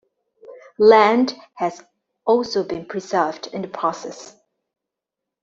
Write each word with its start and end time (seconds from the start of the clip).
Land 0.79 1.35
has 1.57 1.83
also 2.25 2.63
been 2.63 2.87
preserved 2.87 3.45
in 3.53 3.61
the 3.61 3.67
process. 3.67 4.35